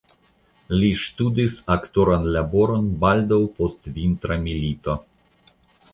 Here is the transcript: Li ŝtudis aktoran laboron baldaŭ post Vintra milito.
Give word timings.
Li 0.77 0.87
ŝtudis 1.01 1.57
aktoran 1.75 2.25
laboron 2.37 2.89
baldaŭ 3.05 3.41
post 3.61 3.93
Vintra 3.99 4.43
milito. 4.47 4.97